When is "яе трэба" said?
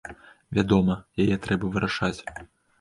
1.25-1.73